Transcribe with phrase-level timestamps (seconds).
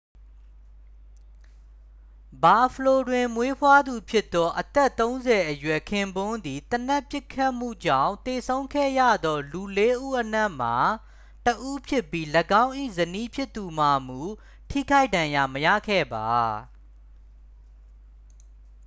[2.43, 10.71] ဘာ့ဖလို တွင်မွေးဖွားသူဖြစ်သော အသက်-၃၀-အရွယ် ခင်ပွန်းသည် သေနတ်ပစ်ခတ်မှုကြောင့်သေဆုံးခဲ့ရသောလူလေးဦးအနက်မှ
[11.45, 12.25] တစ်ဦးဖြစ်ပြီး
[12.63, 14.19] ၎င်း၏ဇနီးဖြစ်သူမှာမူ
[14.69, 16.29] ထိခိုက်ဒဏ်ရာမရခဲ့ပါ။